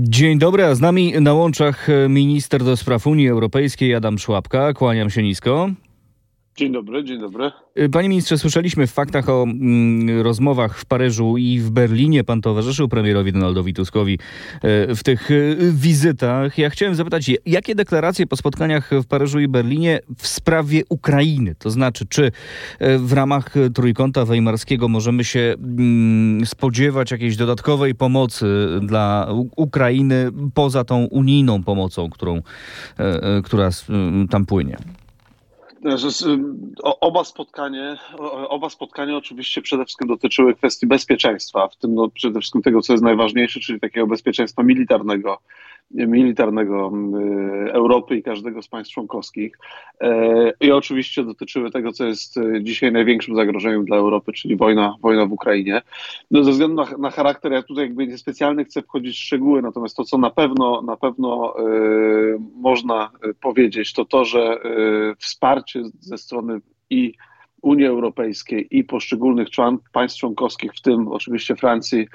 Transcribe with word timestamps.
Dzień 0.00 0.38
dobry, 0.38 0.64
a 0.64 0.74
z 0.74 0.80
nami 0.80 1.12
na 1.20 1.34
łączach 1.34 1.86
minister 2.08 2.64
do 2.64 2.76
spraw 2.76 3.06
Unii 3.06 3.28
Europejskiej 3.28 3.94
Adam 3.94 4.18
Szłapka. 4.18 4.72
Kłaniam 4.72 5.10
się 5.10 5.22
nisko. 5.22 5.70
Dzień 6.58 6.72
dobry, 6.72 7.04
dzień 7.04 7.20
dobry. 7.20 7.50
Panie 7.92 8.08
ministrze, 8.08 8.38
słyszeliśmy 8.38 8.86
w 8.86 8.92
faktach 8.92 9.28
o 9.28 9.42
mm, 9.42 10.20
rozmowach 10.20 10.78
w 10.78 10.84
Paryżu 10.84 11.36
i 11.36 11.58
w 11.58 11.70
Berlinie. 11.70 12.24
Pan 12.24 12.40
towarzyszył 12.40 12.88
premierowi 12.88 13.32
Donaldowi 13.32 13.74
Tuskowi 13.74 14.18
e, 14.62 14.94
w 14.94 15.02
tych 15.02 15.30
e, 15.30 15.34
wizytach. 15.72 16.58
Ja 16.58 16.70
chciałem 16.70 16.94
zapytać, 16.94 17.30
jakie 17.46 17.74
deklaracje 17.74 18.26
po 18.26 18.36
spotkaniach 18.36 18.90
w 19.02 19.06
Paryżu 19.06 19.40
i 19.40 19.48
Berlinie 19.48 20.00
w 20.16 20.26
sprawie 20.26 20.82
Ukrainy? 20.88 21.54
To 21.54 21.70
znaczy, 21.70 22.06
czy 22.08 22.32
w 22.98 23.12
ramach 23.12 23.54
trójkąta 23.74 24.24
weimarskiego 24.24 24.88
możemy 24.88 25.24
się 25.24 25.54
mm, 25.58 26.46
spodziewać 26.46 27.10
jakiejś 27.10 27.36
dodatkowej 27.36 27.94
pomocy 27.94 28.46
dla 28.82 29.28
Ukrainy 29.56 30.30
poza 30.54 30.84
tą 30.84 31.04
unijną 31.04 31.62
pomocą, 31.62 32.10
którą, 32.10 32.42
która 33.42 33.70
tam 34.30 34.46
płynie? 34.46 34.76
Oba 36.82 37.24
spotkania, 37.24 37.98
oba 38.48 38.70
spotkania 38.70 39.16
oczywiście 39.16 39.62
przede 39.62 39.84
wszystkim 39.84 40.08
dotyczyły 40.08 40.54
kwestii 40.54 40.86
bezpieczeństwa, 40.86 41.68
w 41.68 41.76
tym 41.76 41.94
no 41.94 42.08
przede 42.08 42.40
wszystkim 42.40 42.62
tego, 42.62 42.82
co 42.82 42.92
jest 42.92 43.04
najważniejsze, 43.04 43.60
czyli 43.60 43.80
takiego 43.80 44.06
bezpieczeństwa 44.06 44.62
militarnego 44.62 45.38
militarnego 45.90 46.92
y, 47.66 47.72
Europy 47.72 48.16
i 48.16 48.22
każdego 48.22 48.62
z 48.62 48.68
państw 48.68 48.94
członkowskich. 48.94 49.58
E, 50.00 50.52
I 50.60 50.72
oczywiście 50.72 51.24
dotyczyły 51.24 51.70
tego, 51.70 51.92
co 51.92 52.04
jest 52.04 52.36
y, 52.36 52.60
dzisiaj 52.62 52.92
największym 52.92 53.36
zagrożeniem 53.36 53.84
dla 53.84 53.96
Europy, 53.96 54.32
czyli 54.32 54.56
wojna, 54.56 54.94
wojna 55.00 55.26
w 55.26 55.32
Ukrainie. 55.32 55.82
No, 56.30 56.44
ze 56.44 56.50
względu 56.50 56.76
na, 56.76 56.98
na 56.98 57.10
charakter, 57.10 57.52
ja 57.52 57.62
tutaj 57.62 57.84
jakby 57.84 58.06
niespecjalnie 58.06 58.64
chcę 58.64 58.82
wchodzić 58.82 59.16
w 59.16 59.20
szczegóły, 59.20 59.62
natomiast 59.62 59.96
to, 59.96 60.04
co 60.04 60.18
na 60.18 60.30
pewno, 60.30 60.82
na 60.82 60.96
pewno 60.96 61.54
y, 61.60 62.38
można 62.56 63.10
powiedzieć, 63.40 63.92
to 63.92 64.04
to, 64.04 64.24
że 64.24 64.58
wsparcie 65.18 65.82
ze 66.00 66.18
strony 66.18 66.60
i 66.90 67.14
Unii 67.62 67.86
Europejskiej 67.86 68.68
i 68.70 68.84
poszczególnych 68.84 69.48
państw 69.92 70.18
członkowskich, 70.18 70.72
w 70.74 70.80
tym 70.80 71.08
oczywiście 71.08 71.56
Francji, 71.56 72.06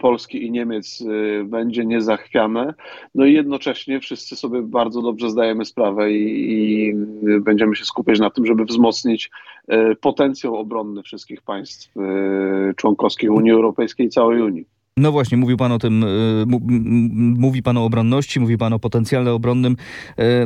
Polski 0.00 0.46
i 0.46 0.50
Niemiec 0.50 1.00
y, 1.00 1.44
będzie 1.44 1.84
niezachwiane. 1.84 2.74
No 3.14 3.24
i 3.24 3.32
jednocześnie 3.32 4.00
wszyscy 4.00 4.36
sobie 4.36 4.62
bardzo 4.62 5.02
dobrze 5.02 5.30
zdajemy 5.30 5.64
sprawę 5.64 6.12
i, 6.12 6.52
i 6.52 6.94
będziemy 7.40 7.76
się 7.76 7.84
skupiać 7.84 8.20
na 8.20 8.30
tym, 8.30 8.46
żeby 8.46 8.64
wzmocnić 8.64 9.30
y, 9.72 9.96
potencjał 10.00 10.56
obronny 10.56 11.02
wszystkich 11.02 11.42
państw 11.42 11.96
y, 11.96 12.74
członkowskich 12.76 13.32
Unii 13.32 13.52
Europejskiej 13.52 14.06
i 14.06 14.10
całej 14.10 14.42
Unii. 14.42 14.64
No 14.98 15.12
właśnie, 15.12 15.38
mówił 15.38 15.56
Pan 15.56 15.72
o 15.72 15.78
tym, 15.78 16.04
mówi 17.38 17.62
Pan 17.62 17.76
o 17.76 17.84
obronności, 17.84 18.40
mówi 18.40 18.58
Pan 18.58 18.72
o 18.72 18.78
potencjale 18.78 19.32
obronnym, 19.32 19.76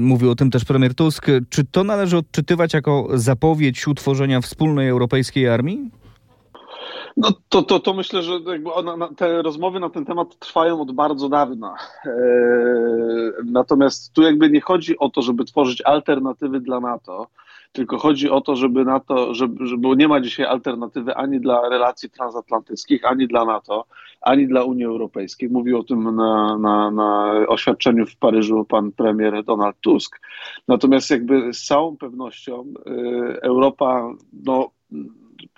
mówił 0.00 0.30
o 0.30 0.34
tym 0.34 0.50
też 0.50 0.64
premier 0.64 0.94
Tusk. 0.94 1.26
Czy 1.48 1.64
to 1.64 1.84
należy 1.84 2.16
odczytywać 2.16 2.74
jako 2.74 3.08
zapowiedź 3.14 3.86
utworzenia 3.86 4.40
wspólnej 4.40 4.88
europejskiej 4.88 5.48
armii? 5.48 5.90
No 7.20 7.28
to, 7.48 7.62
to, 7.62 7.80
to 7.80 7.94
myślę, 7.94 8.22
że 8.22 8.32
te 9.16 9.42
rozmowy 9.42 9.80
na 9.80 9.90
ten 9.90 10.04
temat 10.04 10.38
trwają 10.38 10.80
od 10.80 10.92
bardzo 10.92 11.28
dawna. 11.28 11.74
Eee, 12.04 12.12
natomiast 13.44 14.12
tu 14.12 14.22
jakby 14.22 14.50
nie 14.50 14.60
chodzi 14.60 14.98
o 14.98 15.08
to, 15.08 15.22
żeby 15.22 15.44
tworzyć 15.44 15.82
alternatywy 15.82 16.60
dla 16.60 16.80
NATO, 16.80 17.26
tylko 17.72 17.98
chodzi 17.98 18.30
o 18.30 18.40
to, 18.40 18.56
żeby 18.56 18.84
NATO, 18.84 19.34
żeby, 19.34 19.66
żeby 19.66 19.88
nie 19.96 20.08
ma 20.08 20.20
dzisiaj 20.20 20.46
alternatywy 20.46 21.14
ani 21.14 21.40
dla 21.40 21.68
relacji 21.68 22.10
transatlantyckich, 22.10 23.04
ani 23.04 23.28
dla 23.28 23.44
NATO, 23.44 23.84
ani 24.20 24.48
dla 24.48 24.64
Unii 24.64 24.84
Europejskiej. 24.84 25.48
Mówił 25.48 25.78
o 25.78 25.82
tym 25.82 26.16
na, 26.16 26.58
na, 26.58 26.90
na 26.90 27.32
oświadczeniu 27.48 28.06
w 28.06 28.16
Paryżu 28.16 28.64
pan 28.64 28.92
premier 28.92 29.44
Donald 29.44 29.76
Tusk. 29.80 30.20
Natomiast 30.68 31.10
jakby 31.10 31.54
z 31.54 31.64
całą 31.64 31.96
pewnością 31.96 32.64
y, 32.86 33.40
Europa, 33.42 34.12
no 34.44 34.70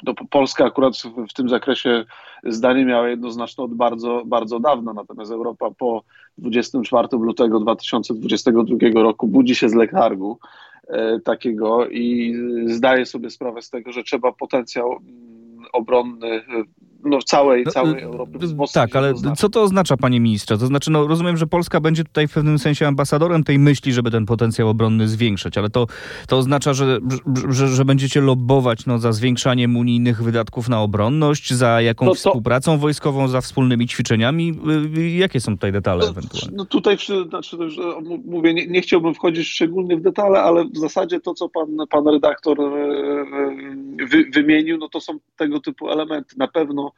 no, 0.03 0.15
Polska 0.31 0.65
akurat 0.65 0.97
w, 0.97 1.27
w, 1.29 1.33
tym 1.33 1.49
zakresie 1.49 2.05
zdanie 2.45 2.85
miała 2.85 3.09
jednoznaczne 3.09 3.65
od 3.65 3.75
bardzo, 3.75 4.23
bardzo 4.27 4.61
dawna, 4.61 4.93
natomiast 4.93 5.33
Europa 5.33 5.71
po 5.79 6.03
24 6.39 7.09
lutego 7.13 7.61
2022 7.61 9.03
roku 9.03 9.29
budzi 9.29 9.55
się 9.55 9.69
z 9.69 9.75
letargu 9.75 10.39
e, 10.89 11.21
takiego 11.21 11.89
i 11.89 12.35
zdaje 12.67 13.07
sobie 13.07 13.31
sprawę 13.31 13.63
z 13.63 13.71
tego, 13.71 13.93
że 13.93 14.03
trzeba 14.03 14.33
potencjał 14.33 14.93
mm, 14.93 15.65
obronny 15.73 16.43
no, 17.05 17.19
całej, 17.23 17.63
no, 17.65 17.73
całej 17.73 18.03
Europy 18.03 18.39
wzmocnić. 18.39 18.75
Tak, 18.75 18.97
ale 18.97 19.15
co 19.37 19.49
to 19.49 19.63
oznacza, 19.63 19.97
panie 19.97 20.21
ministrze? 20.21 20.59
To 20.59 20.67
znaczy, 20.67 20.91
no, 20.91 21.07
rozumiem, 21.07 21.37
że 21.37 21.47
Polska 21.47 21.81
będzie 21.81 22.05
tutaj 22.05 22.29
w 22.29 22.33
pewnym 22.33 22.59
sensie 22.59 22.87
ambasadorem 22.87 23.45
tej 23.45 23.59
myśli, 23.59 23.93
żeby 23.93 24.11
ten 24.11 24.27
potencjał 24.27 24.69
obronny 24.69 25.09
zwiększać, 25.09 25.59
ale 25.59 25.71
to, 25.71 25.87
to 26.29 26.37
oznacza, 26.37 26.75
że, 26.75 26.99
że, 27.49 27.69
że 27.69 27.85
będziecie 27.85 28.21
lobbować 28.21 28.87
no, 28.87 28.99
za 28.99 29.13
zwiększaniem 29.13 29.77
unijnych 29.77 30.23
wydatków 30.23 30.69
na 30.69 30.81
obronność, 30.81 31.53
za 31.53 31.81
jakąś 31.81 32.07
no 32.07 32.13
to, 32.13 32.19
współpracą 32.19 32.79
wojskową, 32.79 33.29
za 33.29 33.41
wspólnymi 33.41 33.87
ćwiczeniami. 33.87 34.61
Y, 34.97 34.99
y, 35.01 35.11
jakie 35.11 35.41
są 35.41 35.53
tutaj 35.53 35.73
detale 35.73 36.05
no, 36.05 36.11
ewentualnie? 36.11 36.57
No 36.57 36.65
tutaj 36.65 36.97
znaczy, 37.29 37.57
mówię, 38.25 38.55
nie, 38.55 38.67
nie 38.67 38.81
chciałbym 38.81 39.15
wchodzić 39.15 39.49
szczególnie 39.49 39.97
w 39.97 40.03
detale, 40.03 40.43
ale 40.43 40.65
w 40.65 40.79
zasadzie 40.79 41.21
to, 41.21 41.35
co 41.35 41.49
pan, 41.49 41.69
pan 41.91 42.09
redaktor 42.09 42.61
y, 42.61 44.07
wy, 44.07 44.25
wymienił, 44.33 44.79
no 44.79 44.89
to 44.89 45.01
są 45.01 45.19
tego 45.37 45.61
typu 45.61 45.91
elementy. 45.91 46.35
Na 46.39 46.49
pewno 46.49 46.92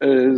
E, 0.00 0.30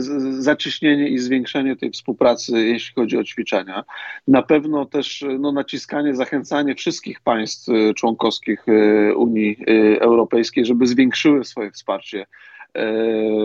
zacieśnienie 0.42 1.08
i 1.08 1.18
zwiększenie 1.18 1.76
tej 1.76 1.90
współpracy, 1.90 2.66
jeśli 2.66 2.94
chodzi 2.94 3.18
o 3.18 3.24
ćwiczenia. 3.24 3.84
Na 4.28 4.42
pewno 4.42 4.84
też 4.84 5.24
no, 5.38 5.52
naciskanie, 5.52 6.14
zachęcanie 6.14 6.74
wszystkich 6.74 7.20
państw 7.20 7.68
e, 7.68 7.94
członkowskich 7.94 8.64
e, 8.68 9.14
Unii 9.14 9.58
Europejskiej, 10.00 10.66
żeby 10.66 10.86
zwiększyły 10.86 11.44
swoje 11.44 11.70
wsparcie 11.70 12.26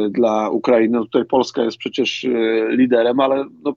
dla 0.09 0.49
Ukrainy. 0.49 0.97
No 0.97 1.03
tutaj 1.03 1.25
Polska 1.25 1.63
jest 1.63 1.77
przecież 1.77 2.25
liderem, 2.69 3.19
ale 3.19 3.45
no, 3.63 3.73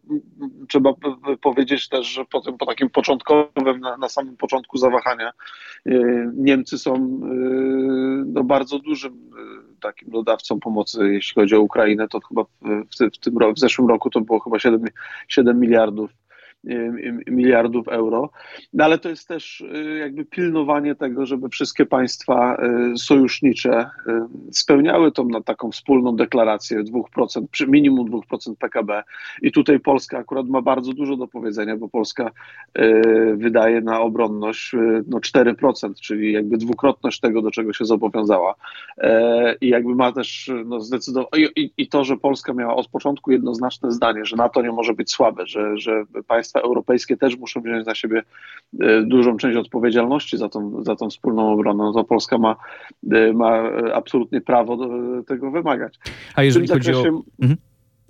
trzeba 0.68 0.94
powiedzieć 1.40 1.88
też, 1.88 2.06
że 2.06 2.24
po, 2.24 2.40
tym, 2.40 2.58
po 2.58 2.66
takim 2.66 2.90
początkowym, 2.90 3.80
na, 3.80 3.96
na 3.96 4.08
samym 4.08 4.36
początku 4.36 4.78
zawahania, 4.78 5.30
Niemcy 6.34 6.78
są 6.78 7.20
no, 8.26 8.44
bardzo 8.44 8.78
dużym 8.78 9.30
takim 9.80 10.10
dodawcą 10.10 10.60
pomocy, 10.60 11.12
jeśli 11.12 11.34
chodzi 11.34 11.54
o 11.54 11.60
Ukrainę, 11.60 12.08
to 12.08 12.20
chyba 12.20 12.44
w, 12.44 13.14
w, 13.14 13.18
tym, 13.18 13.34
w 13.54 13.58
zeszłym 13.58 13.88
roku 13.88 14.10
to 14.10 14.20
było 14.20 14.40
chyba 14.40 14.58
7, 14.58 14.84
7 15.28 15.60
miliardów 15.60 16.10
miliardów 17.26 17.88
euro, 17.88 18.30
no 18.72 18.84
ale 18.84 18.98
to 18.98 19.08
jest 19.08 19.28
też 19.28 19.60
y, 19.60 19.98
jakby 19.98 20.24
pilnowanie 20.24 20.94
tego, 20.94 21.26
żeby 21.26 21.48
wszystkie 21.48 21.86
państwa 21.86 22.56
y, 22.92 22.98
sojusznicze 22.98 23.90
y, 24.06 24.12
spełniały 24.52 25.12
tą 25.12 25.28
na 25.28 25.40
taką 25.40 25.70
wspólną 25.70 26.16
deklarację 26.16 26.84
2%, 26.84 27.44
przy 27.50 27.66
minimum 27.66 28.10
2% 28.10 28.56
PKB 28.58 29.02
i 29.42 29.52
tutaj 29.52 29.80
Polska 29.80 30.18
akurat 30.18 30.46
ma 30.46 30.62
bardzo 30.62 30.92
dużo 30.92 31.16
do 31.16 31.28
powiedzenia, 31.28 31.76
bo 31.76 31.88
Polska 31.88 32.30
wydaje 33.34 33.80
na 33.80 34.00
obronność 34.00 34.72
no 35.06 35.18
4%, 35.18 35.94
czyli 36.00 36.32
jakby 36.32 36.56
dwukrotność 36.56 37.20
tego, 37.20 37.42
do 37.42 37.50
czego 37.50 37.72
się 37.72 37.84
zobowiązała. 37.84 38.54
E, 38.98 39.54
i 39.60 39.68
jakby 39.68 39.94
ma 39.94 40.12
też 40.12 40.50
no 40.64 40.80
zdecydowanie 40.80 41.48
i, 41.56 41.70
i 41.78 41.88
to, 41.88 42.04
że 42.04 42.16
Polska 42.16 42.52
miała 42.52 42.76
od 42.76 42.88
początku 42.88 43.32
jednoznaczne 43.32 43.92
zdanie, 43.92 44.24
że 44.24 44.36
NATO 44.36 44.62
nie 44.62 44.72
może 44.72 44.94
być 44.94 45.10
słabe, 45.10 45.46
że, 45.46 45.78
że 45.78 46.04
państwa 46.26 46.53
państwa 46.54 46.68
europejskie 46.68 47.16
też 47.16 47.36
muszą 47.36 47.60
wziąć 47.60 47.86
na 47.86 47.94
siebie 47.94 48.22
e, 48.80 49.02
dużą 49.02 49.36
część 49.36 49.56
odpowiedzialności 49.56 50.38
za 50.38 50.48
tą, 50.48 50.82
za 50.82 50.96
tą 50.96 51.10
wspólną 51.10 51.52
obronę, 51.52 51.84
no 51.84 51.92
to 51.92 52.04
Polska 52.04 52.38
ma, 52.38 52.56
e, 53.12 53.32
ma 53.32 53.62
absolutnie 53.94 54.40
prawo 54.40 54.78
tego 55.26 55.50
wymagać. 55.50 55.98
A 56.34 56.42
jeżeli 56.42 56.68
chodzi 56.68 56.92
zakresie... 56.92 57.10
o... 57.10 57.22
Mhm. 57.42 57.56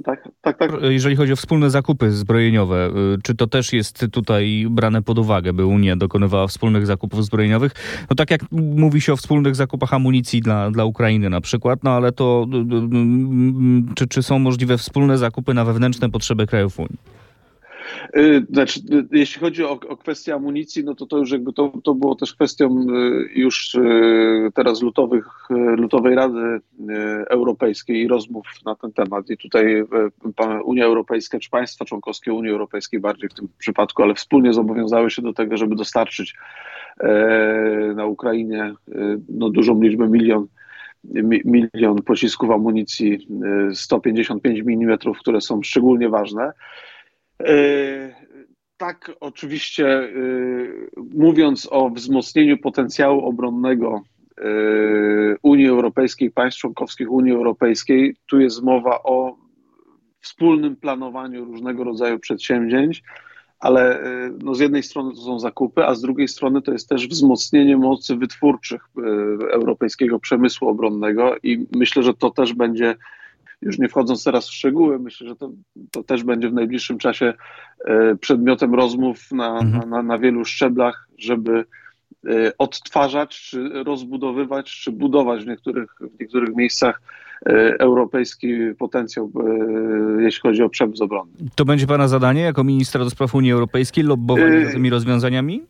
Tak, 0.05 0.29
tak, 0.41 0.59
tak. 0.59 0.71
Jeżeli 0.83 1.17
chodzi 1.17 1.33
o 1.33 1.37
wspólne 1.37 1.71
zakupy 1.71 2.11
zbrojeniowe, 2.11 2.91
y, 3.15 3.23
czy 3.23 3.35
to 3.35 3.47
też 3.47 3.73
jest 3.73 4.07
tutaj 4.13 4.67
brane 4.71 5.03
pod 5.03 5.19
uwagę, 5.19 5.53
by 5.53 5.67
Unia 5.67 5.97
dokonywała 5.97 6.47
wspólnych 6.47 6.87
zakupów 6.87 7.25
zbrojeniowych? 7.25 7.73
No 8.11 8.17
tak 8.17 8.31
jak 8.31 8.41
mówi 8.53 9.01
się 9.01 9.13
o 9.13 9.17
wspólnych 9.17 9.55
zakupach 9.57 9.95
amunicji 9.95 10.41
dla, 10.41 10.71
dla 10.71 10.85
Ukrainy 10.85 11.31
na 11.31 11.41
przykład, 11.41 11.85
no 11.85 11.91
ale 11.91 12.13
to 12.13 12.47
y, 12.53 12.57
y, 12.57 13.95
czy, 13.95 14.09
czy 14.09 14.23
są 14.23 14.39
możliwe 14.39 14.79
wspólne 14.79 15.19
zakupy 15.19 15.55
na 15.55 15.65
wewnętrzne 15.65 16.11
potrzeby 16.11 16.47
krajów 16.47 16.79
Unii? 16.79 16.99
Y, 18.17 18.47
znaczy, 18.51 18.81
y, 18.93 19.07
jeśli 19.13 19.41
chodzi 19.41 19.65
o, 19.65 19.71
o 19.71 19.97
kwestię 19.97 20.35
amunicji, 20.35 20.85
no 20.85 20.95
to 20.95 21.07
to 21.07 21.19
już 21.19 21.31
jakby 21.31 21.53
to, 21.53 21.73
to 21.85 21.95
było 21.95 22.15
też 22.15 22.35
kwestią 22.35 22.81
y, 22.81 23.29
już 23.35 23.77
teraz 24.55 24.83
lutowych, 24.83 25.27
lutowej 25.51 26.15
Rady 26.15 26.61
Europejskiej 27.31 28.03
i 28.03 28.09
rozmów 28.09 28.47
na 28.65 28.75
ten 28.75 28.93
temat. 28.93 29.31
I 29.31 29.37
tutaj 29.37 29.85
Unia 30.65 30.85
Europejska, 30.85 31.39
czy 31.39 31.51
państwa 31.51 31.85
członkowskie 31.85 32.33
Unii 32.33 32.51
Europejskiej 32.51 33.01
bardziej 33.01 33.29
w 33.29 33.35
tym 33.35 33.49
przypadku, 33.59 34.03
ale 34.03 34.15
wspólnie 34.15 34.53
zobowiązały 34.53 35.11
się 35.11 35.23
do 35.23 35.33
tego, 35.33 35.57
żeby 35.57 35.77
dostarczyć 35.77 36.35
na 37.95 38.07
Ukrainie 38.07 38.75
no, 39.29 39.51
dużą 39.51 39.83
liczbę 39.83 40.09
milion 40.09 40.47
milion 41.45 42.03
pocisków 42.03 42.51
amunicji 42.51 43.29
155 43.75 44.61
mm, 44.61 44.99
które 45.21 45.41
są 45.41 45.63
szczególnie 45.63 46.09
ważne. 46.09 46.53
Tak, 48.77 49.13
oczywiście, 49.21 50.09
mówiąc 51.15 51.69
o 51.71 51.91
wzmocnieniu 51.91 52.59
potencjału 52.59 53.25
obronnego 53.25 54.03
Unii 55.43 55.69
Europejskiej, 55.69 56.31
państw 56.31 56.61
członkowskich 56.61 57.11
Unii 57.11 57.33
Europejskiej, 57.33 58.17
tu 58.27 58.41
jest 58.41 58.63
mowa 58.63 59.03
o 59.03 59.37
wspólnym 60.21 60.77
planowaniu 60.77 61.45
różnego 61.45 61.85
rodzaju 61.85 62.19
przedsięwzięć, 62.19 63.03
ale 63.59 64.01
e, 64.01 64.31
no 64.43 64.55
z 64.55 64.61
jednej 64.61 64.83
strony 64.83 65.15
to 65.15 65.21
są 65.21 65.39
zakupy, 65.39 65.85
a 65.85 65.95
z 65.95 66.01
drugiej 66.01 66.29
strony 66.29 66.63
to 66.63 66.73
jest 66.73 66.89
też 66.89 67.09
wzmocnienie 67.09 67.77
mocy 67.77 68.17
wytwórczych 68.17 68.83
e, 68.99 69.01
europejskiego 69.53 70.19
przemysłu 70.19 70.69
obronnego 70.69 71.37
i 71.43 71.67
myślę, 71.73 72.03
że 72.03 72.15
to 72.15 72.31
też 72.31 72.55
będzie, 72.55 72.95
już 73.65 73.79
nie 73.79 73.89
wchodząc 73.89 74.25
teraz 74.25 74.49
w 74.49 74.53
szczegóły, 74.53 74.99
myślę, 74.99 75.29
że 75.29 75.37
to, 75.37 75.51
to 75.91 76.03
też 76.03 76.25
będzie 76.25 76.49
w 76.49 76.55
najbliższym 76.55 76.99
czasie 76.99 77.35
e, 77.85 78.17
przedmiotem 78.17 78.75
rozmów 78.75 79.33
na, 79.33 79.59
mhm. 79.59 79.91
na, 79.91 80.03
na 80.03 80.19
wielu 80.19 80.45
szczeblach, 80.45 81.09
żeby 81.19 81.65
odtwarzać, 82.59 83.41
czy 83.41 83.71
rozbudowywać, 83.85 84.71
czy 84.71 84.93
budować 84.93 85.45
w 85.45 85.47
niektórych, 85.47 85.91
w 86.01 86.21
niektórych 86.21 86.57
miejscach 86.57 87.01
E, 87.47 87.79
europejski 87.79 88.49
potencjał, 88.79 89.31
e, 90.19 90.23
jeśli 90.23 90.41
chodzi 90.41 90.63
o 90.63 90.69
przemysł 90.69 91.05
obronny. 91.05 91.33
To 91.55 91.65
będzie 91.65 91.87
Pana 91.87 92.09
zadanie 92.09 92.41
jako 92.41 92.65
ministra 92.65 93.05
do 93.05 93.11
spraw 93.11 93.35
Unii 93.35 93.53
Europejskiej, 93.53 94.05
lobbować 94.05 94.67
za 94.67 94.73
tymi 94.73 94.91
rozwiązaniami? 94.91 95.63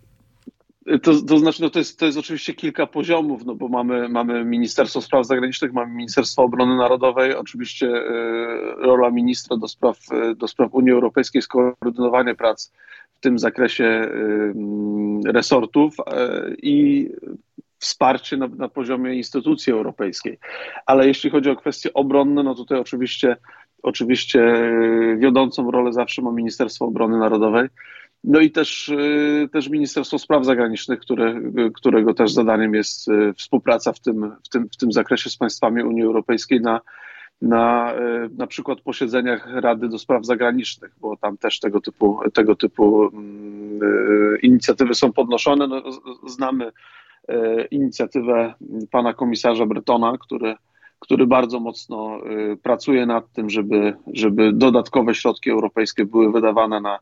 To, 1.03 1.23
to 1.29 1.39
znaczy, 1.39 1.63
no 1.63 1.71
to, 1.71 1.79
jest, 1.79 1.99
to 1.99 2.07
jest 2.07 2.19
oczywiście 2.19 2.55
kilka 2.55 2.87
poziomów, 2.87 3.45
no 3.45 3.55
bo 3.55 3.69
mamy, 3.69 4.09
mamy 4.09 4.45
Ministerstwo 4.45 5.01
Spraw 5.01 5.27
Zagranicznych, 5.27 5.73
mamy 5.73 5.95
Ministerstwo 5.95 6.43
Obrony 6.43 6.77
Narodowej, 6.77 7.35
oczywiście 7.35 7.87
e, 7.87 8.03
rola 8.79 9.11
ministra 9.11 9.57
do 9.57 9.69
spraw, 9.69 9.99
do 10.37 10.49
spraw 10.49 10.75
Unii 10.75 10.93
Europejskiej, 10.93 11.43
skoordynowanie 11.43 12.35
prac 12.35 12.73
w 13.15 13.21
tym 13.21 13.39
zakresie 13.39 14.09
resortów 15.25 15.97
i 16.63 17.09
wsparcie 17.85 18.37
na, 18.37 18.49
na 18.49 18.69
poziomie 18.69 19.15
instytucji 19.15 19.73
europejskiej. 19.73 20.39
Ale 20.87 21.07
jeśli 21.07 21.31
chodzi 21.31 21.51
o 21.51 21.57
kwestie 21.57 21.95
obronne, 21.95 22.43
no 22.43 22.55
tutaj 22.55 22.79
oczywiście, 22.79 23.37
oczywiście 23.83 24.41
e, 24.41 25.17
wiodącą 25.17 25.71
rolę 25.71 25.93
zawsze 25.93 26.23
ma 26.23 26.33
Ministerstwo 26.33 26.85
Obrony 26.85 27.19
Narodowej. 27.19 27.69
No 28.25 28.41
i 28.41 28.51
też, 28.51 28.89
e, 28.89 29.49
też 29.49 29.69
Ministerstwo 29.69 30.19
Spraw 30.19 30.45
Zagranicznych, 30.45 31.01
które, 31.01 31.41
którego 31.75 32.15
też 32.15 32.33
zadaniem 32.33 32.75
jest 32.75 33.09
e, 33.09 33.33
współpraca 33.33 33.93
w 33.93 34.01
tym, 34.01 34.33
w 34.45 34.49
tym, 34.49 34.69
w 34.73 34.77
tym 34.77 34.93
zakresie 34.93 35.31
z 35.31 35.37
państwami 35.37 35.83
Unii 35.83 36.03
Europejskiej 36.03 36.61
na, 36.61 36.81
na, 37.43 37.95
na 38.39 38.47
przykład 38.47 38.81
posiedzeniach 38.81 39.49
Rady 39.55 39.89
do 39.89 39.99
Spraw 39.99 40.27
Zagranicznych, 40.27 40.91
bo 41.01 41.17
tam 41.17 41.37
też 41.37 41.61
tego 41.61 41.81
typu, 41.81 42.21
tego 42.35 42.57
typu 42.57 43.11
mm, 43.13 44.41
inicjatywy 44.43 44.95
są 44.95 45.13
podnoszone. 45.13 45.67
No, 45.67 45.83
znamy 46.27 46.73
inicjatywę 47.71 48.55
pana 48.91 49.15
komisarza 49.15 49.67
Bretona, 49.67 50.19
który, 50.21 50.55
który 50.99 51.27
bardzo 51.27 51.61
mocno 51.61 52.21
pracuje 52.63 53.07
nad 53.07 53.33
tym, 53.33 53.51
żeby, 53.51 53.95
żeby 54.13 54.53
dodatkowe 54.53 55.15
środki 55.15 55.51
europejskie 55.51 56.05
były 56.05 56.33
wydawane 56.33 56.81
na 56.81 56.99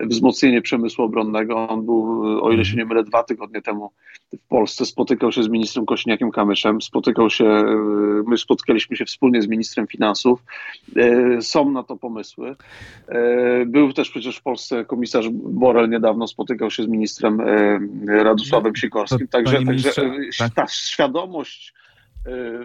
wzmocnienie 0.00 0.62
przemysłu 0.62 1.04
obronnego. 1.04 1.68
On 1.68 1.84
był, 1.84 2.22
o 2.44 2.52
ile 2.52 2.64
się 2.64 2.76
nie 2.76 2.84
mylę, 2.84 3.04
dwa 3.04 3.22
tygodnie 3.22 3.62
temu 3.62 3.92
w 4.44 4.48
Polsce, 4.48 4.86
spotykał 4.86 5.32
się 5.32 5.42
z 5.42 5.48
ministrem 5.48 5.86
Kośniakiem-Kamyszem, 5.86 6.80
spotykał 6.80 7.30
się, 7.30 7.44
e, 7.44 7.64
my 8.26 8.38
spotkaliśmy 8.38 8.96
się 8.96 9.04
wspólnie 9.04 9.42
z 9.42 9.48
ministrem 9.48 9.86
finansów. 9.86 10.42
Są 11.40 11.70
na 11.70 11.82
to 11.82 11.96
pomysły. 11.96 12.56
Był 13.66 13.92
też 13.92 14.10
przecież 14.10 14.36
w 14.36 14.42
Polsce 14.42 14.84
komisarz 14.84 15.28
Borel 15.32 15.90
niedawno, 15.90 16.26
spotykał 16.26 16.70
się 16.70 16.82
z 16.82 16.86
ministrem 16.86 17.40
Radosławem 18.08 18.76
Sikorskim. 18.76 19.28
Także, 19.28 19.64
także 19.64 19.92
tak. 20.38 20.54
ta 20.54 20.66
świadomość 20.66 21.74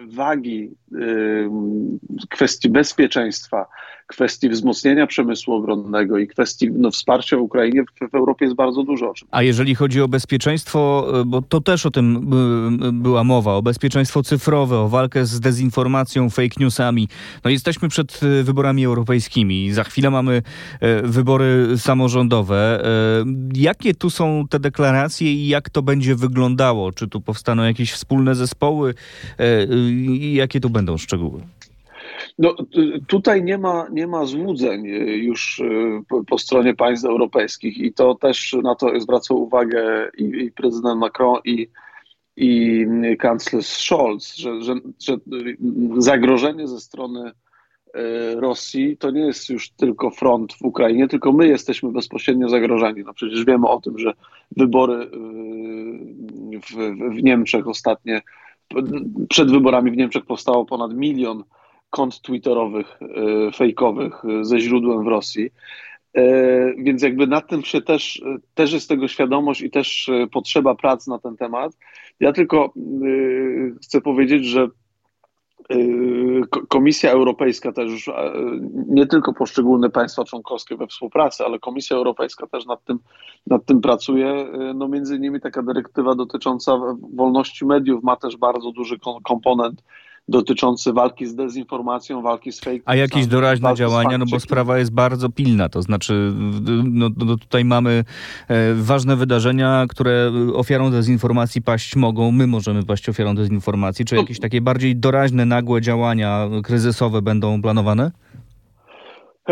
wagi 0.06 0.70
kwestii 2.30 2.68
bezpieczeństwa, 2.70 3.66
kwestii 4.06 4.48
wzmocnienia 4.48 5.06
przemysłu 5.06 5.54
obronnego 5.54 6.18
i 6.18 6.26
kwestii 6.26 6.70
no, 6.70 6.90
wsparcia 6.90 7.36
Ukrainie 7.36 7.82
w, 7.82 8.10
w 8.10 8.14
Europie 8.14 8.44
jest 8.44 8.56
bardzo 8.56 8.82
dużo. 8.82 9.12
A 9.30 9.42
jeżeli 9.42 9.74
chodzi 9.74 10.00
o 10.00 10.08
bezpieczeństwo, 10.08 11.08
e, 11.20 11.24
bo 11.24 11.42
to 11.42 11.60
też 11.60 11.86
o 11.86 11.90
tym 11.90 12.30
e, 12.82 12.92
była 12.92 13.24
mowa, 13.24 13.54
o 13.54 13.62
bezpieczeństwo 13.62 14.22
cyfrowe, 14.22 14.78
o 14.78 14.88
walkę 14.88 15.26
z 15.26 15.40
dezinformacją, 15.40 16.30
fake 16.30 16.54
newsami. 16.60 17.08
No 17.44 17.50
jesteśmy 17.50 17.88
przed 17.88 18.20
e, 18.22 18.42
wyborami 18.42 18.84
europejskimi. 18.84 19.72
Za 19.72 19.84
chwilę 19.84 20.10
mamy 20.10 20.42
wybory 21.02 21.78
samorządowe. 21.78 22.82
Jakie 23.54 23.94
tu 23.94 24.10
są 24.10 24.44
te 24.50 24.60
deklaracje 24.60 25.32
i 25.32 25.48
jak 25.48 25.70
to 25.70 25.82
będzie 25.82 26.14
wyglądało? 26.14 26.92
Czy 26.92 27.08
tu 27.08 27.20
powstaną 27.20 27.62
jakieś 27.62 27.92
wspólne 27.92 28.34
zespoły? 28.34 28.94
Jakie 30.32 30.60
tu 30.60 30.70
będą 30.70 30.98
szczegóły? 30.98 31.40
No, 32.38 32.54
tutaj 33.06 33.44
nie 33.44 33.58
ma, 33.58 33.86
nie 33.92 34.06
ma 34.06 34.24
złudzeń 34.24 34.84
już 35.22 35.58
y, 35.58 36.24
po, 36.26 36.38
stronie 36.38 36.74
państw 36.74 37.06
europejskich 37.06 37.78
i 37.78 37.92
to 37.92 38.14
też 38.14 38.56
na 38.62 38.74
to 38.74 39.00
zwraca 39.00 39.34
uwagę 39.34 40.10
i, 40.18 40.24
i 40.24 40.52
prezydent 40.52 41.00
Macron 41.00 41.40
i, 41.44 41.68
i 42.36 42.86
kanclerz 43.18 43.66
Scholz, 43.66 44.34
że, 44.34 44.62
że, 44.62 44.74
że 45.00 45.16
zagrożenie 45.98 46.68
ze 46.68 46.80
strony 46.80 47.30
y, 47.30 48.40
Rosji 48.40 48.96
to 48.96 49.10
nie 49.10 49.26
jest 49.26 49.48
już 49.48 49.70
tylko 49.70 50.10
front 50.10 50.52
w 50.52 50.62
Ukrainie, 50.62 51.08
tylko 51.08 51.32
my 51.32 51.48
jesteśmy 51.48 51.92
bezpośrednio 51.92 52.48
zagrożeni. 52.48 53.02
No 53.04 53.14
przecież 53.14 53.44
wiemy 53.44 53.68
o 53.68 53.80
tym, 53.80 53.98
że 53.98 54.12
wybory 54.56 55.10
w, 56.62 56.74
w 57.16 57.22
Niemczech 57.22 57.68
ostatnie, 57.68 58.22
przed 59.28 59.50
wyborami 59.50 59.90
w 59.90 59.96
Niemczech 59.96 60.24
powstało 60.24 60.64
ponad 60.64 60.94
milion 60.94 61.44
kont 61.92 62.20
twitterowych, 62.20 62.98
e, 63.02 63.52
fejkowych 63.52 64.24
e, 64.24 64.44
ze 64.44 64.60
źródłem 64.60 65.04
w 65.04 65.06
Rosji. 65.06 65.50
E, 66.14 66.22
więc 66.74 67.02
jakby 67.02 67.26
na 67.26 67.40
tym 67.40 67.62
się 67.62 67.82
też, 67.82 68.22
też 68.54 68.72
jest 68.72 68.88
tego 68.88 69.08
świadomość 69.08 69.60
i 69.60 69.70
też 69.70 70.10
potrzeba 70.32 70.74
prac 70.74 71.06
na 71.06 71.18
ten 71.18 71.36
temat. 71.36 71.72
Ja 72.20 72.32
tylko 72.32 72.72
chcę 73.82 74.00
powiedzieć, 74.00 74.44
że 74.44 74.68
Komisja 76.68 77.10
Europejska 77.10 77.72
też 77.72 77.90
już, 77.90 78.10
nie 78.88 79.06
tylko 79.06 79.32
poszczególne 79.32 79.90
państwa 79.90 80.24
członkowskie 80.24 80.76
we 80.76 80.86
współpracy, 80.86 81.44
ale 81.44 81.58
Komisja 81.58 81.96
Europejska 81.96 82.46
też 82.46 82.66
nad 82.66 82.84
tym, 82.84 82.98
nad 83.46 83.64
tym 83.64 83.80
pracuje. 83.80 84.46
No 84.74 84.88
między 84.88 85.16
innymi 85.16 85.40
taka 85.40 85.62
dyrektywa 85.62 86.14
dotycząca 86.14 86.78
wolności 87.14 87.66
mediów 87.66 88.02
ma 88.02 88.16
też 88.16 88.36
bardzo 88.36 88.72
duży 88.72 88.98
komponent 89.24 89.82
dotyczący 90.28 90.92
walki 90.92 91.26
z 91.26 91.34
dezinformacją, 91.34 92.22
walki 92.22 92.52
z 92.52 92.60
fake 92.60 92.78
A 92.84 92.96
jakieś 92.96 93.26
doraźne 93.26 93.74
działania, 93.74 94.18
no 94.18 94.24
bo 94.30 94.40
sprawa 94.40 94.78
jest 94.78 94.90
bardzo 94.90 95.28
pilna, 95.28 95.68
to 95.68 95.82
znaczy 95.82 96.32
no, 96.84 97.10
no 97.16 97.36
tutaj 97.36 97.64
mamy 97.64 98.04
e, 98.48 98.74
ważne 98.74 99.16
wydarzenia, 99.16 99.86
które 99.88 100.32
ofiarą 100.54 100.90
dezinformacji 100.90 101.62
paść 101.62 101.96
mogą, 101.96 102.32
my 102.32 102.46
możemy 102.46 102.82
paść 102.82 103.08
ofiarą 103.08 103.34
dezinformacji, 103.34 104.04
czy 104.04 104.14
no. 104.14 104.20
jakieś 104.20 104.40
takie 104.40 104.60
bardziej 104.60 104.96
doraźne, 104.96 105.46
nagłe 105.46 105.80
działania 105.80 106.48
kryzysowe 106.62 107.22
będą 107.22 107.62
planowane? 107.62 108.10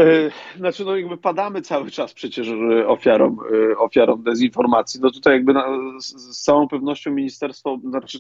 E, 0.01 0.31
znaczy, 0.57 0.85
no 0.85 0.97
jakby 0.97 1.17
padamy 1.17 1.63
cały 1.63 1.91
czas 1.91 2.15
przecież 2.15 2.49
e, 2.49 2.89
ofiarą, 2.89 3.37
e, 3.73 3.79
ofiarą 3.79 4.17
dezinformacji. 4.17 5.01
No 5.03 5.11
tutaj 5.11 5.33
jakby 5.33 5.53
na, 5.53 5.65
z 5.99 6.43
całą 6.45 6.69
pewnością 6.69 7.11
Ministerstwo 7.11 7.79
znaczy, 7.85 8.19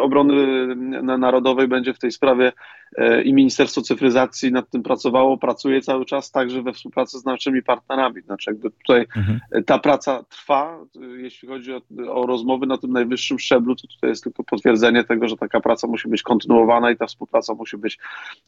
Obrony 0.00 0.66
Narodowej 1.02 1.68
będzie 1.68 1.94
w 1.94 1.98
tej 1.98 2.12
sprawie 2.12 2.52
i 3.24 3.34
Ministerstwo 3.34 3.82
Cyfryzacji 3.82 4.52
nad 4.52 4.70
tym 4.70 4.82
pracowało, 4.82 5.38
pracuje 5.38 5.80
cały 5.80 6.04
czas 6.04 6.30
także 6.30 6.62
we 6.62 6.72
współpracy 6.72 7.18
z 7.18 7.24
naszymi 7.24 7.62
partnerami. 7.62 8.22
Znaczy 8.22 8.50
jakby 8.50 8.70
tutaj 8.70 9.06
mhm. 9.16 9.40
ta 9.66 9.78
praca 9.78 10.24
trwa, 10.28 10.78
jeśli 11.16 11.48
chodzi 11.48 11.72
o, 11.74 11.80
o 12.08 12.26
rozmowy 12.26 12.66
na 12.66 12.78
tym 12.78 12.92
najwyższym 12.92 13.38
szczeblu, 13.38 13.76
to 13.76 13.88
tutaj 13.88 14.10
jest 14.10 14.24
tylko 14.24 14.44
potwierdzenie 14.44 15.04
tego, 15.04 15.28
że 15.28 15.36
taka 15.36 15.60
praca 15.60 15.86
musi 15.86 16.08
być 16.08 16.22
kontynuowana 16.22 16.90
i 16.90 16.96
ta 16.96 17.06
współpraca 17.06 17.54
musi 17.54 17.76
być 17.76 17.98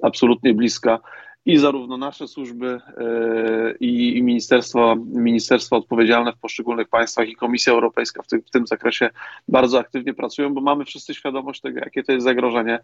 absolutnie 0.03 0.55
bliska 0.55 0.99
i 1.47 1.59
zarówno 1.59 1.97
nasze 1.97 2.29
służby 2.29 2.67
e, 2.67 3.75
i, 3.81 4.19
i 4.19 4.23
ministerstwo, 4.23 4.97
ministerstwo 5.15 5.77
odpowiedzialne 5.77 6.33
w 6.33 6.39
poszczególnych 6.39 6.89
państwach 6.89 7.29
i 7.29 7.37
Komisja 7.37 7.73
Europejska 7.73 8.23
w 8.23 8.27
tym, 8.27 8.43
w 8.43 8.51
tym 8.51 8.67
zakresie 8.67 9.11
bardzo 9.49 9.79
aktywnie 9.79 10.15
pracują, 10.15 10.55
bo 10.55 10.61
mamy 10.61 10.85
wszyscy 10.85 11.15
świadomość 11.15 11.61
tego, 11.61 11.79
jakie 11.79 12.03
to 12.03 12.13
jest 12.13 12.25
zagrożenie. 12.25 12.79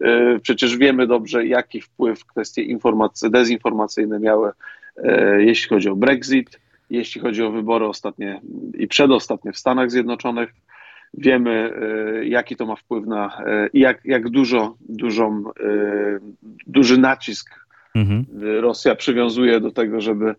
E, 0.00 0.38
przecież 0.38 0.76
wiemy 0.76 1.06
dobrze, 1.06 1.46
jaki 1.46 1.80
wpływ 1.80 2.24
kwestie 2.24 2.62
informacji, 2.62 3.30
dezinformacyjne 3.30 4.18
miały, 4.18 4.50
e, 4.96 5.42
jeśli 5.42 5.68
chodzi 5.68 5.88
o 5.88 5.96
Brexit, 5.96 6.60
jeśli 6.90 7.20
chodzi 7.20 7.42
o 7.42 7.50
wybory 7.50 7.86
ostatnie 7.86 8.40
i 8.78 8.88
przedostatnie 8.88 9.52
w 9.52 9.58
Stanach 9.58 9.90
Zjednoczonych. 9.90 10.54
Wiemy, 11.14 11.72
jaki 12.24 12.56
to 12.56 12.66
ma 12.66 12.76
wpływ 12.76 13.06
na 13.06 13.42
i 13.72 13.80
jak, 13.80 14.00
jak 14.04 14.28
dużo, 14.28 14.74
dużą, 14.80 15.44
duży 16.66 16.98
nacisk 16.98 17.61
Mhm. 17.94 18.24
Rosja 18.60 18.94
przywiązuje 18.94 19.60
do 19.60 19.70
tego, 19.70 20.00
żeby, 20.00 20.34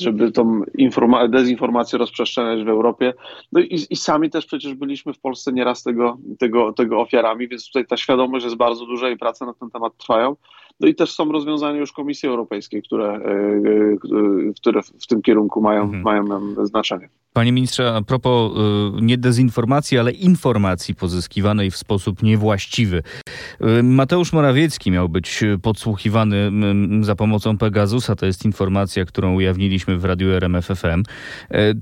żeby 0.00 0.32
tą 0.32 0.60
informa- 0.78 1.28
dezinformację 1.28 1.98
rozprzestrzeniać 1.98 2.64
w 2.64 2.68
Europie. 2.68 3.14
No 3.52 3.60
i, 3.60 3.86
i, 3.90 3.96
sami 3.96 4.30
też 4.30 4.46
przecież 4.46 4.74
byliśmy 4.74 5.12
w 5.12 5.18
Polsce 5.18 5.52
nieraz 5.52 5.82
tego, 5.82 6.18
tego, 6.38 6.72
tego 6.72 7.00
ofiarami, 7.00 7.48
więc 7.48 7.66
tutaj 7.66 7.86
ta 7.86 7.96
świadomość 7.96 8.44
jest 8.44 8.56
bardzo 8.56 8.86
duża 8.86 9.10
i 9.10 9.16
prace 9.16 9.46
na 9.46 9.54
ten 9.54 9.70
temat 9.70 9.96
trwają. 9.96 10.36
No 10.80 10.88
i 10.88 10.94
też 10.94 11.12
są 11.12 11.32
rozwiązania 11.32 11.78
już 11.78 11.92
Komisji 11.92 12.28
Europejskiej, 12.28 12.82
które, 12.82 13.06
e, 13.06 13.18
e, 13.18 14.52
które 14.56 14.82
w 14.82 15.06
tym 15.06 15.22
kierunku 15.22 15.60
mają, 15.60 15.82
mhm. 15.82 16.02
mają 16.02 16.54
znaczenie. 16.64 17.08
Panie 17.32 17.52
ministrze, 17.52 17.94
a 17.94 18.02
propos 18.02 18.52
y, 18.52 19.02
nie 19.02 19.18
dezinformacji, 19.18 19.98
ale 19.98 20.12
informacji 20.12 20.94
pozyskiwanej 20.94 21.70
w 21.70 21.76
sposób 21.76 22.22
niewłaściwy. 22.22 23.02
Mateusz 23.82 24.32
Morawiecki 24.32 24.90
miał 24.90 25.08
być 25.08 25.44
podsłuchiwany 25.62 26.50
za 27.00 27.16
pomocą 27.16 27.58
Pegasusa. 27.58 28.16
To 28.16 28.26
jest 28.26 28.44
informacja, 28.44 29.04
którą 29.04 29.34
ujawniliśmy 29.34 29.98
w 29.98 30.04
radiu 30.04 30.30
RMFFM. 30.30 31.02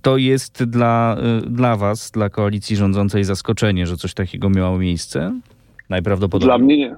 To 0.03 0.17
jest 0.17 0.65
dla, 0.65 1.17
dla 1.47 1.77
Was, 1.77 2.11
dla 2.11 2.31
koalicji 2.31 2.77
rządzącej 2.77 3.25
zaskoczenie, 3.25 3.87
że 3.87 3.97
coś 3.97 4.15
takiego 4.15 4.51
miało 4.51 4.79
miejsce? 4.79 5.41
Najprawdopodobniej. 5.89 6.59
Dla 6.59 6.59
mnie 6.59 6.77
nie. 6.77 6.97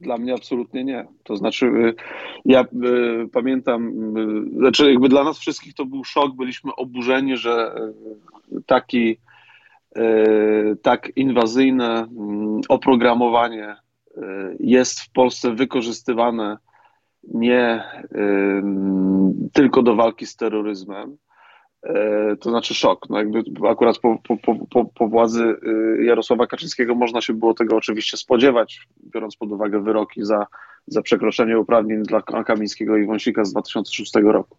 Dla 0.00 0.18
mnie 0.18 0.34
absolutnie 0.34 0.84
nie. 0.84 1.06
To 1.24 1.36
znaczy, 1.36 1.66
y, 1.66 1.94
ja 2.44 2.62
y, 2.62 3.28
pamiętam, 3.32 3.88
y, 4.16 4.58
znaczy 4.58 4.90
jakby 4.90 5.08
dla 5.08 5.24
nas 5.24 5.38
wszystkich 5.38 5.74
to 5.74 5.84
był 5.84 6.04
szok, 6.04 6.36
byliśmy 6.36 6.74
oburzeni, 6.74 7.36
że 7.36 7.74
taki 8.66 9.18
tak 10.82 11.12
inwazyjne 11.16 11.98
mm, 11.98 12.60
oprogramowanie 12.68 13.76
jest 14.60 15.00
w 15.00 15.12
Polsce 15.12 15.54
wykorzystywane 15.54 16.58
nie 17.24 17.84
tylko 19.52 19.82
do 19.82 19.96
walki 19.96 20.26
z 20.26 20.36
terroryzmem, 20.36 21.16
to 22.40 22.50
znaczy 22.50 22.74
szok. 22.74 23.10
No 23.10 23.18
jakby 23.18 23.42
akurat 23.68 23.98
po, 23.98 24.18
po, 24.28 24.36
po, 24.70 24.84
po 24.84 25.08
władzy 25.08 25.56
y, 25.98 26.04
Jarosława 26.04 26.46
Kaczyńskiego 26.46 26.94
można 26.94 27.20
się 27.20 27.32
było 27.32 27.54
tego 27.54 27.76
oczywiście 27.76 28.16
spodziewać, 28.16 28.86
biorąc 29.14 29.36
pod 29.36 29.52
uwagę 29.52 29.82
wyroki 29.82 30.24
za, 30.24 30.46
za 30.86 31.02
przekroczenie 31.02 31.58
uprawnień 31.58 32.02
dla 32.02 32.22
Kamińskiego 32.22 32.96
i 32.96 33.06
Wąsika 33.06 33.44
z 33.44 33.52
2006 33.52 34.14
roku. 34.14 34.56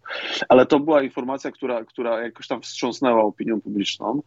Ale 0.49 0.65
to 0.65 0.79
była 0.79 1.03
informacja, 1.03 1.51
która, 1.51 1.85
która 1.85 2.21
jakoś 2.21 2.47
tam 2.47 2.61
wstrząsnęła 2.61 3.23
opinią 3.23 3.61
publiczną. 3.61 4.21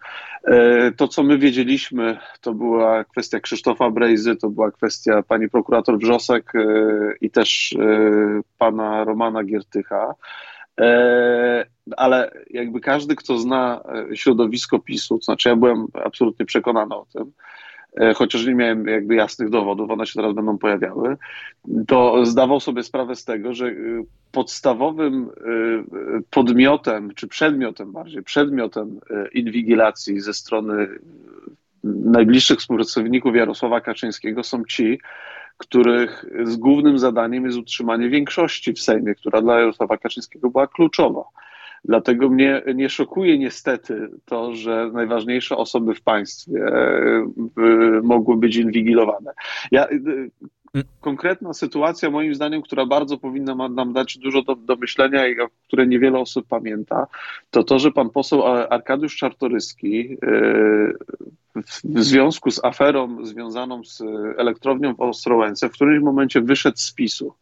E, 0.45 0.93
to, 0.93 1.09
co 1.09 1.23
my 1.23 1.39
wiedzieliśmy, 1.39 2.19
to 2.41 2.55
była 2.55 3.05
kwestia 3.05 3.41
Krzysztofa 3.41 3.91
Brejzy, 3.91 4.37
to 4.37 4.49
była 4.49 4.71
kwestia 4.71 5.23
pani 5.23 5.49
prokurator 5.49 5.99
Wrzosek 5.99 6.53
e, 6.55 6.65
i 7.21 7.31
też 7.31 7.77
pana 8.59 9.05
Romana 9.05 9.45
Giertycha. 9.45 10.15
E, 10.81 11.67
ale 11.97 12.31
jakby 12.51 12.81
każdy, 12.81 13.17
kto 13.17 13.39
zna 13.39 13.81
e, 14.11 14.17
środowisko 14.17 14.79
PiSu, 14.79 15.19
to 15.19 15.25
znaczy 15.25 15.49
ja 15.49 15.57
byłem 15.57 15.87
absolutnie 16.05 16.47
przekonany 16.47 16.95
o 16.95 17.07
tym, 17.13 17.33
e, 18.01 18.15
chociaż 18.15 18.47
nie 18.47 18.55
miałem 18.55 18.87
jakby 18.87 19.15
jasnych 19.15 19.51
dowodów, 19.51 19.91
one 19.91 20.07
się 20.07 20.15
teraz 20.15 20.35
będą 20.35 20.59
pojawiały, 20.59 21.17
to 21.87 22.27
zdawał 22.27 22.61
sobie 22.61 22.83
sprawę 22.83 23.17
z 23.17 23.25
tego, 23.25 23.55
że 23.55 23.75
podstawowym 24.33 25.31
podmiotem, 26.31 27.15
czy 27.15 27.29
przedmiotem 27.29 27.93
bardziej, 27.93 28.23
przedmiotem 28.23 29.01
inwigilacji 29.33 30.21
ze 30.21 30.35
strony 30.35 30.89
najbliższych 31.85 32.59
współpracowników 32.59 33.37
Jarosława 33.37 33.81
Kaczyńskiego 33.81 34.45
są 34.45 34.65
ci, 34.65 35.01
których 35.61 36.25
z 36.45 36.57
głównym 36.57 36.99
zadaniem 36.99 37.45
jest 37.45 37.59
utrzymanie 37.59 38.09
większości 38.09 38.73
w 38.73 38.81
Sejmie, 38.81 39.15
która 39.15 39.43
dla 39.43 39.61
Jarosława 39.61 39.99
Kaczyńskiego 39.99 40.51
była 40.51 40.67
kluczowa. 40.67 41.25
Dlatego 41.85 42.29
mnie 42.29 42.63
nie 42.75 42.91
szokuje 42.91 43.39
niestety 43.39 44.11
to, 44.25 44.55
że 44.55 44.91
najważniejsze 44.93 45.57
osoby 45.57 45.95
w 45.95 46.03
państwie 46.03 46.67
e, 46.67 47.25
mogły 48.03 48.37
być 48.37 48.57
inwigilowane. 48.57 49.33
Ja, 49.71 49.89
e, 49.89 49.99
konkretna 51.01 51.55
sytuacja, 51.55 52.11
moim 52.11 52.35
zdaniem, 52.35 52.63
która 52.63 52.87
bardzo 52.87 53.19
powinna 53.19 53.69
nam 53.69 53.93
dać 53.93 54.19
dużo 54.19 54.43
do, 54.43 54.57
do 54.57 54.77
myślenia 54.77 55.29
i 55.29 55.41
o 55.41 55.49
której 55.67 55.89
niewiele 55.89 56.19
osób 56.19 56.47
pamięta, 56.49 57.07
to 57.51 57.65
to, 57.65 57.79
że 57.79 57.93
pan 57.93 58.11
poseł 58.11 58.47
Arkadiusz 58.47 59.17
Czartoryski 59.17 60.17
e, 60.23 60.33
w 61.85 62.03
związku 62.03 62.51
z 62.51 62.65
aferą 62.65 63.25
związaną 63.25 63.85
z 63.85 64.03
elektrownią 64.39 64.95
w 64.95 65.01
Ostrołęce 65.01 65.69
w 65.69 65.73
którymś 65.73 66.05
momencie 66.05 66.41
wyszedł 66.41 66.79
z 66.79 66.93
PiSu. 66.93 67.35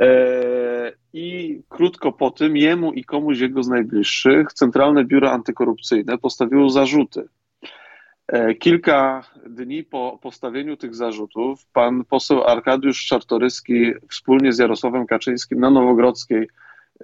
E, 0.00 0.92
I 1.12 1.60
krótko 1.68 2.12
po 2.12 2.30
tym 2.30 2.56
jemu 2.56 2.92
i 2.92 3.04
komuś 3.04 3.38
jego 3.38 3.62
z 3.62 3.68
najbliższych 3.68 4.52
Centralne 4.52 5.04
Biuro 5.04 5.32
Antykorupcyjne 5.32 6.18
postawiło 6.18 6.70
zarzuty. 6.70 7.28
E, 8.28 8.54
kilka 8.54 9.24
dni 9.46 9.84
po 9.84 10.18
postawieniu 10.22 10.76
tych 10.76 10.94
zarzutów 10.94 11.66
pan 11.72 12.04
poseł 12.04 12.44
Arkadiusz 12.44 13.06
Czartoryski 13.06 13.92
wspólnie 14.10 14.52
z 14.52 14.58
Jarosławem 14.58 15.06
Kaczyńskim 15.06 15.60
na 15.60 15.70
Nowogrodzkiej 15.70 16.48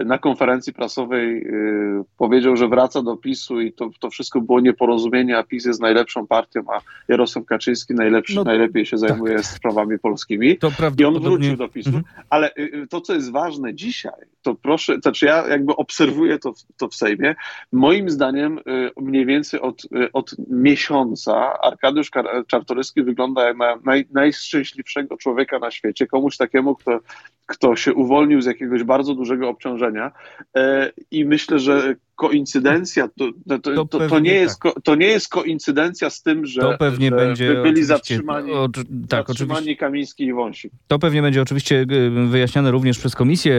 na 0.00 0.18
konferencji 0.18 0.72
prasowej 0.72 1.46
y, 1.46 2.04
powiedział, 2.16 2.56
że 2.56 2.68
wraca 2.68 3.02
do 3.02 3.16
PiSu 3.16 3.60
i 3.60 3.72
to, 3.72 3.90
to 4.00 4.10
wszystko 4.10 4.40
było 4.40 4.60
nieporozumienie, 4.60 5.38
a 5.38 5.42
PiS 5.42 5.64
jest 5.64 5.80
najlepszą 5.80 6.26
partią, 6.26 6.60
a 6.74 6.80
Jarosław 7.08 7.44
Kaczyński 7.44 7.94
najlepszy, 7.94 8.34
no, 8.34 8.44
najlepiej 8.44 8.86
się 8.86 8.98
zajmuje 8.98 9.36
tak. 9.36 9.44
sprawami 9.44 9.98
polskimi. 9.98 10.58
I 10.98 11.04
on 11.04 11.20
wrócił 11.20 11.56
do 11.56 11.68
PiSu. 11.68 11.88
Mhm. 11.88 12.04
Ale 12.30 12.54
y, 12.58 12.86
to, 12.90 13.00
co 13.00 13.14
jest 13.14 13.32
ważne 13.32 13.74
dzisiaj, 13.74 14.12
to 14.42 14.54
proszę, 14.54 14.96
znaczy 15.02 15.26
ja 15.26 15.48
jakby 15.48 15.76
obserwuję 15.76 16.38
to, 16.38 16.52
to 16.76 16.88
w 16.88 16.94
Sejmie. 16.94 17.34
Moim 17.72 18.10
zdaniem 18.10 18.60
mniej 19.00 19.26
więcej 19.26 19.60
od, 19.60 19.82
od 20.12 20.34
miesiąca 20.50 21.60
Arkadiusz 21.62 22.10
Czartoryski 22.46 23.02
wygląda 23.02 23.44
jak 23.44 23.56
na 23.56 23.76
naj, 23.84 24.06
najszczęśliwszego 24.12 25.16
człowieka 25.16 25.58
na 25.58 25.70
świecie, 25.70 26.06
komuś 26.06 26.36
takiemu, 26.36 26.74
kto, 26.74 27.00
kto 27.46 27.76
się 27.76 27.94
uwolnił 27.94 28.42
z 28.42 28.46
jakiegoś 28.46 28.82
bardzo 28.82 29.14
dużego 29.14 29.48
obciążenia 29.48 30.12
e, 30.56 30.92
i 31.10 31.24
myślę, 31.24 31.58
że 31.58 31.94
koincydencja, 32.14 33.08
to, 33.08 33.30
to, 33.62 33.84
to, 33.86 34.08
to, 34.08 34.18
nie 34.18 34.34
jest, 34.34 34.60
tak. 34.60 34.74
to 34.84 34.94
nie 34.94 35.06
jest 35.06 35.28
koincydencja 35.28 36.10
z 36.10 36.22
tym, 36.22 36.46
że, 36.46 36.60
to 36.60 36.78
pewnie 36.78 37.08
że 37.08 37.16
będzie 37.16 37.54
byli 37.62 37.84
zatrzymani, 37.84 38.52
o, 38.52 38.68
tak, 39.08 39.28
zatrzymani 39.28 39.60
oczywiście. 39.60 39.76
Kamiński 39.76 40.24
i 40.24 40.32
Wąsik. 40.32 40.72
To 40.88 40.98
pewnie 40.98 41.22
będzie 41.22 41.42
oczywiście 41.42 41.86
y, 41.92 42.26
wyjaśniane 42.28 42.70
również 42.70 42.98
przez 42.98 43.14
komisję 43.14 43.54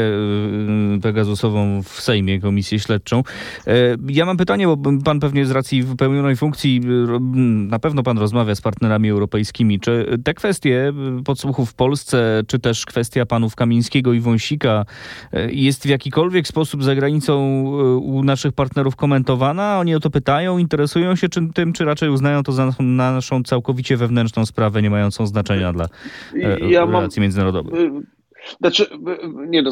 y, 0.97 1.01
Pegasusową 1.01 1.83
w 1.83 2.01
Sejmie, 2.01 2.39
komisję 2.39 2.79
śledczą. 2.79 3.23
E, 3.67 3.73
ja 4.09 4.25
mam 4.25 4.37
pytanie, 4.37 4.67
bo 4.67 4.77
pan 5.05 5.19
pewnie 5.19 5.45
z 5.45 5.51
racji 5.51 5.83
wypełnionej 5.83 6.35
funkcji, 6.35 6.81
y, 6.83 7.19
na 7.69 7.79
pewno 7.79 8.03
pan 8.03 8.17
rozmawia 8.17 8.55
z 8.55 8.61
partnerami 8.61 9.09
europejskimi. 9.09 9.79
Czy 9.79 10.19
te 10.23 10.33
kwestie 10.33 10.93
podsłuchów 11.25 11.71
w 11.71 11.73
Polsce, 11.73 12.41
czy 12.47 12.59
też 12.59 12.85
kwestia 12.85 13.25
panów 13.25 13.55
Kamińskiego 13.55 14.13
i 14.13 14.19
Wąsika 14.19 14.85
jest 15.49 15.83
w 15.83 15.89
jakikolwiek 15.89 16.47
sposób 16.47 16.83
za 16.83 16.95
granicą 16.95 17.63
u 18.01 18.23
naszych 18.23 18.42
partnerów 18.51 18.95
komentowana? 18.95 19.79
Oni 19.79 19.95
o 19.95 19.99
to 19.99 20.09
pytają, 20.09 20.57
interesują 20.57 21.15
się 21.15 21.29
czym, 21.29 21.53
tym, 21.53 21.73
czy 21.73 21.85
raczej 21.85 22.09
uznają 22.09 22.43
to 22.43 22.51
za 22.51 22.69
naszą 22.79 23.43
całkowicie 23.43 23.97
wewnętrzną 23.97 24.45
sprawę, 24.45 24.81
nie 24.81 24.89
mającą 24.89 25.27
znaczenia 25.27 25.73
dla 25.73 25.85
e, 26.35 26.59
ja 26.69 26.85
relacji 26.85 27.19
mam, 27.19 27.23
międzynarodowych? 27.23 27.73
Y, 27.73 27.91
znaczy, 28.59 28.83
y, 28.83 29.47
nie 29.47 29.61
no, 29.61 29.71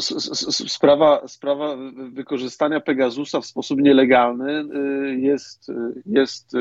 sprawa, 0.50 1.28
sprawa 1.28 1.76
wykorzystania 2.12 2.80
Pegasusa 2.80 3.40
w 3.40 3.46
sposób 3.46 3.80
nielegalny 3.80 4.64
jest, 5.16 5.72
jest 6.06 6.52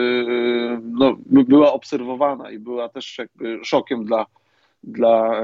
no, 0.81 1.15
była 1.27 1.73
obserwowana 1.73 2.51
i 2.51 2.59
była 2.59 2.89
też 2.89 3.17
jakby 3.17 3.65
szokiem 3.65 4.05
dla, 4.05 4.25
dla 4.83 5.41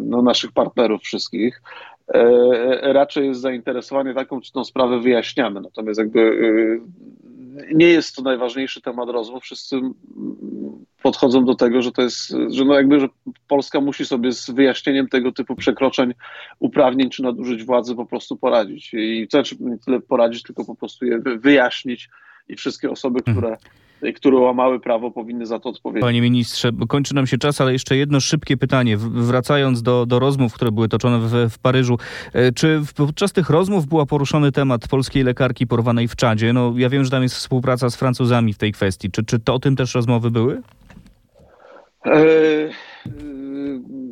no, 0.00 0.22
naszych 0.22 0.52
partnerów 0.52 1.02
wszystkich. 1.02 1.62
E, 2.08 2.92
raczej 2.92 3.28
jest 3.28 3.40
zainteresowanie 3.40 4.14
taką, 4.14 4.40
czy 4.40 4.52
tą 4.52 4.64
sprawę 4.64 5.00
wyjaśniamy. 5.00 5.60
Natomiast 5.60 5.98
jakby 5.98 6.20
e, 6.20 7.12
nie 7.74 7.86
jest 7.86 8.16
to 8.16 8.22
najważniejszy 8.22 8.80
temat 8.80 9.08
rozmów. 9.08 9.42
Wszyscy 9.42 9.80
podchodzą 11.02 11.44
do 11.44 11.54
tego, 11.54 11.82
że 11.82 11.92
to 11.92 12.02
jest, 12.02 12.34
że 12.48 12.64
no 12.64 12.74
jakby, 12.74 13.00
że 13.00 13.08
Polska 13.48 13.80
musi 13.80 14.06
sobie 14.06 14.32
z 14.32 14.50
wyjaśnieniem 14.50 15.08
tego 15.08 15.32
typu 15.32 15.56
przekroczeń 15.56 16.14
uprawnień 16.58 17.10
czy 17.10 17.22
nadużyć 17.22 17.64
władzy 17.64 17.94
po 17.94 18.06
prostu 18.06 18.36
poradzić. 18.36 18.94
I 18.94 19.28
to 19.30 19.38
znaczy 19.38 19.56
nie 19.60 19.78
tyle 19.78 20.00
poradzić, 20.00 20.42
tylko 20.42 20.64
po 20.64 20.74
prostu 20.74 21.06
je 21.06 21.18
wyjaśnić 21.18 22.08
i 22.48 22.56
wszystkie 22.56 22.90
osoby, 22.90 23.18
mhm. 23.26 23.36
które 23.36 23.56
które 24.14 24.36
łamały 24.36 24.80
prawo, 24.80 25.10
powinny 25.10 25.46
za 25.46 25.58
to 25.58 25.68
odpowiedzieć. 25.68 26.02
Panie 26.02 26.20
ministrze, 26.20 26.70
kończy 26.88 27.14
nam 27.14 27.26
się 27.26 27.38
czas, 27.38 27.60
ale 27.60 27.72
jeszcze 27.72 27.96
jedno 27.96 28.20
szybkie 28.20 28.56
pytanie. 28.56 28.96
Wracając 28.96 29.82
do, 29.82 30.06
do 30.06 30.18
rozmów, 30.18 30.54
które 30.54 30.72
były 30.72 30.88
toczone 30.88 31.18
w, 31.18 31.50
w 31.50 31.58
Paryżu. 31.58 31.98
E, 32.32 32.52
czy 32.52 32.80
podczas 32.96 33.32
tych 33.32 33.50
rozmów 33.50 33.86
była 33.86 34.06
poruszony 34.06 34.52
temat 34.52 34.88
polskiej 34.88 35.22
lekarki 35.22 35.66
porwanej 35.66 36.08
w 36.08 36.16
Czadzie? 36.16 36.52
No, 36.52 36.74
ja 36.76 36.88
wiem, 36.88 37.04
że 37.04 37.10
tam 37.10 37.22
jest 37.22 37.34
współpraca 37.34 37.90
z 37.90 37.96
Francuzami 37.96 38.52
w 38.52 38.58
tej 38.58 38.72
kwestii. 38.72 39.10
Czy, 39.10 39.24
czy 39.24 39.38
to 39.38 39.54
o 39.54 39.58
tym 39.58 39.76
też 39.76 39.94
rozmowy 39.94 40.30
były? 40.30 40.62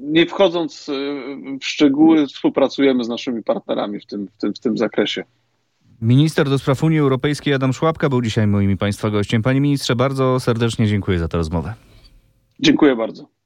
Nie 0.03 0.27
wchodząc 0.27 0.91
w 1.61 1.67
szczegóły, 1.67 2.27
współpracujemy 2.27 3.05
z 3.05 3.09
naszymi 3.09 3.43
partnerami 3.43 4.01
w 4.01 4.07
tym, 4.07 4.29
w 4.29 4.41
tym, 4.41 4.55
w 4.55 4.59
tym 4.59 4.79
zakresie. 4.79 5.25
Minister 6.03 6.49
do 6.49 6.59
spraw 6.59 6.83
Unii 6.83 6.99
Europejskiej 6.99 7.55
Adam 7.55 7.73
Szłapka 7.73 8.09
był 8.09 8.23
dzisiaj 8.23 8.47
moim 8.47 8.79
Państwa 8.79 9.11
gościem. 9.11 9.43
Panie 9.43 9.61
ministrze, 9.61 9.97
bardzo 9.97 10.41
serdecznie 10.41 10.87
dziękuję 10.87 11.19
za 11.19 11.29
tę 11.29 11.37
rozmowę. 11.37 11.75
Dziękuję 12.61 12.97
bardzo. 12.97 13.40